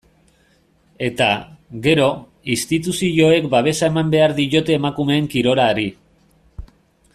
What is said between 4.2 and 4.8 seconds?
diote